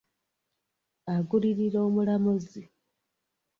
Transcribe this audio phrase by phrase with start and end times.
[1.15, 2.63] Agulirira omulamuzi.